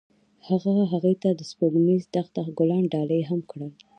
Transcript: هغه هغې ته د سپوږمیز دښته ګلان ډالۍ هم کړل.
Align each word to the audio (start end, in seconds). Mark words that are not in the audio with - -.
هغه 0.47 0.71
هغې 0.91 1.13
ته 1.21 1.29
د 1.33 1.41
سپوږمیز 1.49 2.03
دښته 2.13 2.41
ګلان 2.57 2.83
ډالۍ 2.93 3.21
هم 3.29 3.39
کړل. 3.51 3.71